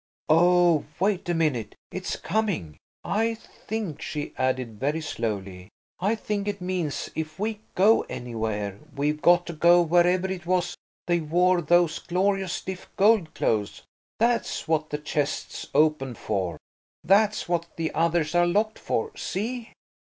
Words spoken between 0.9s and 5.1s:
wait a minute; it's coming. I think," she added very